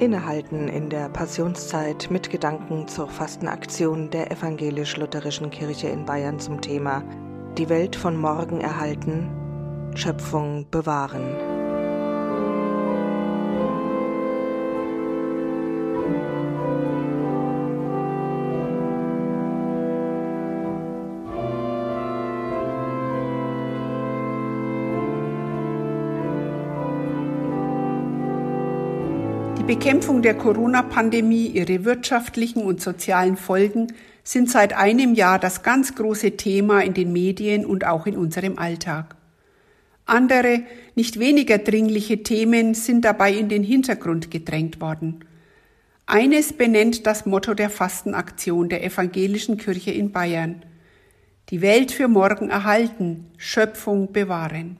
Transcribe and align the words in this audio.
Innehalten 0.00 0.68
in 0.68 0.88
der 0.88 1.10
Passionszeit 1.10 2.10
mit 2.10 2.30
Gedanken 2.30 2.88
zur 2.88 3.06
Fastenaktion 3.06 4.08
der 4.08 4.30
evangelisch-lutherischen 4.30 5.50
Kirche 5.50 5.88
in 5.88 6.06
Bayern 6.06 6.40
zum 6.40 6.62
Thema 6.62 7.04
Die 7.58 7.68
Welt 7.68 7.96
von 7.96 8.16
morgen 8.16 8.62
erhalten, 8.62 9.28
Schöpfung 9.94 10.66
bewahren. 10.70 11.49
Bekämpfung 29.62 30.22
der 30.22 30.34
Corona-Pandemie, 30.34 31.46
ihre 31.46 31.84
wirtschaftlichen 31.84 32.62
und 32.62 32.80
sozialen 32.80 33.36
Folgen 33.36 33.88
sind 34.22 34.50
seit 34.50 34.72
einem 34.72 35.14
Jahr 35.14 35.38
das 35.38 35.62
ganz 35.62 35.94
große 35.94 36.36
Thema 36.36 36.80
in 36.82 36.94
den 36.94 37.12
Medien 37.12 37.66
und 37.66 37.84
auch 37.84 38.06
in 38.06 38.16
unserem 38.16 38.58
Alltag. 38.58 39.16
Andere, 40.06 40.62
nicht 40.94 41.18
weniger 41.18 41.58
dringliche 41.58 42.22
Themen 42.22 42.74
sind 42.74 43.04
dabei 43.04 43.32
in 43.32 43.48
den 43.48 43.62
Hintergrund 43.62 44.30
gedrängt 44.30 44.80
worden. 44.80 45.24
Eines 46.06 46.52
benennt 46.52 47.06
das 47.06 47.26
Motto 47.26 47.54
der 47.54 47.70
Fastenaktion 47.70 48.68
der 48.68 48.82
evangelischen 48.84 49.56
Kirche 49.56 49.92
in 49.92 50.10
Bayern. 50.10 50.64
Die 51.50 51.60
Welt 51.60 51.92
für 51.92 52.08
morgen 52.08 52.50
erhalten, 52.50 53.26
Schöpfung 53.36 54.12
bewahren. 54.12 54.78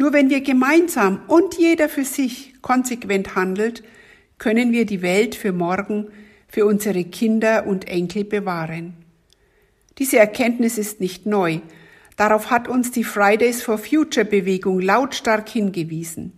Nur 0.00 0.14
wenn 0.14 0.30
wir 0.30 0.40
gemeinsam 0.40 1.20
und 1.26 1.58
jeder 1.58 1.90
für 1.90 2.06
sich 2.06 2.54
konsequent 2.62 3.34
handelt, 3.34 3.84
können 4.38 4.72
wir 4.72 4.86
die 4.86 5.02
Welt 5.02 5.34
für 5.34 5.52
morgen, 5.52 6.06
für 6.48 6.64
unsere 6.64 7.04
Kinder 7.04 7.66
und 7.66 7.86
Enkel 7.86 8.24
bewahren. 8.24 8.94
Diese 9.98 10.18
Erkenntnis 10.18 10.78
ist 10.78 11.00
nicht 11.00 11.26
neu. 11.26 11.60
Darauf 12.16 12.50
hat 12.50 12.66
uns 12.66 12.92
die 12.92 13.04
Fridays 13.04 13.60
for 13.60 13.76
Future 13.76 14.24
Bewegung 14.24 14.80
lautstark 14.80 15.50
hingewiesen. 15.50 16.32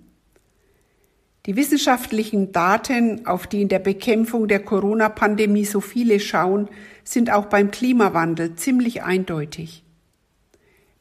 Die 1.46 1.54
wissenschaftlichen 1.54 2.50
Daten, 2.50 3.28
auf 3.28 3.46
die 3.46 3.62
in 3.62 3.68
der 3.68 3.78
Bekämpfung 3.78 4.48
der 4.48 4.64
Corona-Pandemie 4.64 5.66
so 5.66 5.80
viele 5.80 6.18
schauen, 6.18 6.68
sind 7.04 7.30
auch 7.30 7.46
beim 7.46 7.70
Klimawandel 7.70 8.56
ziemlich 8.56 9.04
eindeutig. 9.04 9.81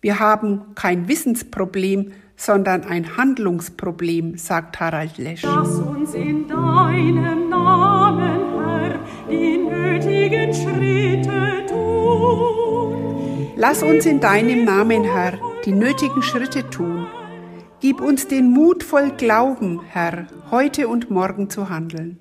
Wir 0.02 0.20
haben 0.20 0.74
kein 0.74 1.08
Wissensproblem, 1.08 2.14
sondern 2.36 2.84
ein 2.84 3.18
Handlungsproblem, 3.18 4.36
sagt 4.36 4.80
Harald 4.80 5.20
Lesch. 5.20 5.44
Lass 5.44 5.78
uns 5.78 6.16
in 6.16 6.48
deinem 6.48 7.50
Namen, 7.50 8.40
Herr, 8.58 9.00
die 9.30 9.60
nötigen 9.60 10.52
Schritte 10.56 11.68
tun. 11.70 13.52
Lass 13.56 13.84
uns 13.84 14.08
in 14.08 14.20
deinem 14.20 14.66
Namen, 14.66 15.04
Herr, 15.04 15.38
die 15.66 15.72
nötigen 15.72 16.24
Schritte 16.24 16.68
tun. 16.68 17.06
Gib 17.80 18.02
uns 18.02 18.28
den 18.28 18.50
Mut 18.50 18.84
voll 18.84 19.12
Glauben, 19.12 19.82
Herr, 19.88 20.26
heute 20.50 20.88
und 20.88 21.12
morgen 21.12 21.52
zu 21.52 21.70
handeln. 21.70 22.18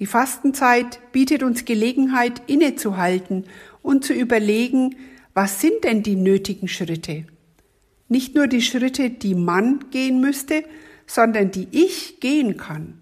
Die 0.00 0.06
Fastenzeit 0.06 0.98
bietet 1.12 1.44
uns 1.44 1.64
Gelegenheit, 1.64 2.42
innezuhalten 2.48 3.44
und 3.82 4.04
zu 4.04 4.14
überlegen, 4.14 4.96
was 5.40 5.60
sind 5.60 5.84
denn 5.84 6.02
die 6.02 6.16
nötigen 6.16 6.66
Schritte? 6.66 7.24
Nicht 8.08 8.34
nur 8.34 8.48
die 8.48 8.60
Schritte, 8.60 9.08
die 9.08 9.36
man 9.36 9.84
gehen 9.92 10.20
müsste, 10.20 10.64
sondern 11.06 11.52
die 11.52 11.68
ich 11.70 12.18
gehen 12.18 12.56
kann. 12.56 13.00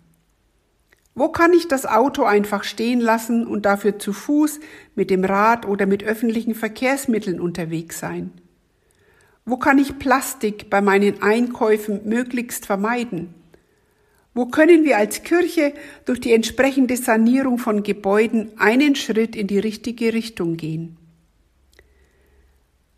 Wo 1.14 1.30
kann 1.30 1.54
ich 1.54 1.66
das 1.66 1.86
Auto 1.86 2.24
einfach 2.24 2.62
stehen 2.62 3.00
lassen 3.00 3.46
und 3.46 3.64
dafür 3.64 3.98
zu 3.98 4.12
Fuß, 4.12 4.60
mit 4.94 5.08
dem 5.08 5.24
Rad 5.24 5.64
oder 5.64 5.86
mit 5.86 6.04
öffentlichen 6.04 6.54
Verkehrsmitteln 6.54 7.40
unterwegs 7.40 8.00
sein? 8.00 8.32
Wo 9.46 9.56
kann 9.56 9.78
ich 9.78 9.98
Plastik 9.98 10.68
bei 10.68 10.82
meinen 10.82 11.22
Einkäufen 11.22 12.02
möglichst 12.04 12.66
vermeiden? 12.66 13.32
Wo 14.34 14.44
können 14.44 14.84
wir 14.84 14.98
als 14.98 15.22
Kirche 15.22 15.72
durch 16.04 16.20
die 16.20 16.34
entsprechende 16.34 16.98
Sanierung 16.98 17.56
von 17.56 17.82
Gebäuden 17.82 18.50
einen 18.58 18.94
Schritt 18.94 19.34
in 19.34 19.46
die 19.46 19.58
richtige 19.58 20.12
Richtung 20.12 20.58
gehen? 20.58 20.98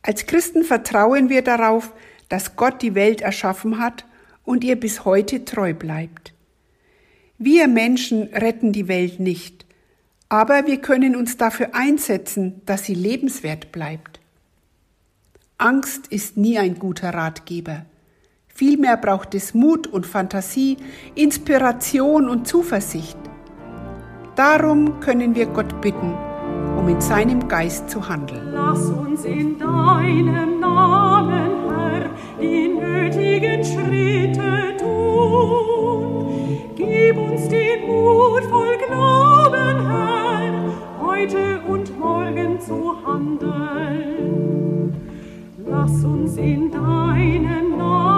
Als 0.02 0.26
Christen 0.26 0.64
vertrauen 0.64 1.28
wir 1.28 1.42
darauf, 1.42 1.92
dass 2.28 2.56
Gott 2.56 2.82
die 2.82 2.94
Welt 2.94 3.20
erschaffen 3.20 3.78
hat 3.78 4.04
und 4.44 4.64
ihr 4.64 4.76
bis 4.78 5.04
heute 5.04 5.44
treu 5.44 5.74
bleibt. 5.74 6.32
Wir 7.38 7.68
Menschen 7.68 8.24
retten 8.34 8.72
die 8.72 8.88
Welt 8.88 9.20
nicht, 9.20 9.66
aber 10.28 10.66
wir 10.66 10.80
können 10.80 11.16
uns 11.16 11.36
dafür 11.36 11.70
einsetzen, 11.72 12.62
dass 12.66 12.84
sie 12.84 12.94
lebenswert 12.94 13.72
bleibt. 13.72 14.20
Angst 15.56 16.06
ist 16.08 16.36
nie 16.36 16.58
ein 16.58 16.78
guter 16.78 17.10
Ratgeber. 17.10 17.84
Vielmehr 18.48 18.96
braucht 18.96 19.34
es 19.34 19.54
Mut 19.54 19.86
und 19.86 20.06
Fantasie, 20.06 20.76
Inspiration 21.14 22.28
und 22.28 22.46
Zuversicht. 22.46 23.18
Darum 24.34 25.00
können 25.00 25.34
wir 25.34 25.46
Gott 25.46 25.80
bitten, 25.80 26.14
um 26.88 26.94
in 26.94 27.00
seinem 27.00 27.46
Geist 27.48 27.90
zu 27.90 28.08
handeln. 28.08 28.50
Lass 28.52 28.86
uns 28.86 29.24
in 29.24 29.58
deinem 29.58 30.60
Namen, 30.60 31.50
Herr, 31.68 32.08
die 32.40 32.68
nötigen 32.68 33.62
Schritte 33.62 34.74
tun. 34.78 36.26
Gib 36.76 37.18
uns 37.18 37.48
den 37.48 37.86
Mut 37.86 38.44
voll 38.44 38.78
Glauben, 38.86 39.86
Herr, 39.86 40.52
heute 41.02 41.60
und 41.68 41.98
morgen 41.98 42.58
zu 42.58 42.94
handeln. 43.04 44.94
Lass 45.66 46.04
uns 46.04 46.38
in 46.38 46.70
deinem 46.70 47.76
Namen, 47.76 48.17